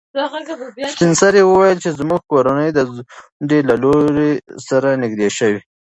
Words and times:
سپین 0.93 1.11
سرې 1.21 1.41
وویل 1.45 1.77
چې 1.83 1.89
زموږ 1.99 2.21
کورنۍ 2.31 2.69
د 2.73 2.79
ځونډي 2.93 3.59
له 3.69 3.75
لور 3.83 4.03
سره 4.67 4.99
نږدې 5.03 5.29
شوه. 5.37 5.59